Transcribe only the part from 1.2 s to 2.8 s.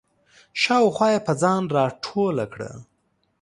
پر ځان راټوله کړه.